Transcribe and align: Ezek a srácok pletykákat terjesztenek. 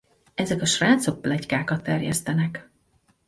Ezek 0.33 0.61
a 0.61 0.65
srácok 0.65 1.21
pletykákat 1.21 1.83
terjesztenek. 1.83 2.69